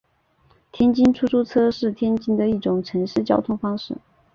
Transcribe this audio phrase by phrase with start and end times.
[0.71, 3.95] 天津出租车是天津的一种城市交通方式。